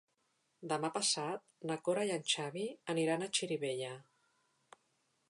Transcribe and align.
Demà 0.71 0.89
passat 0.95 1.43
na 1.71 1.77
Cora 1.89 2.07
i 2.11 2.15
en 2.15 2.25
Xavi 2.33 2.65
aniran 2.95 3.27
a 3.27 3.31
Xirivella. 3.41 3.93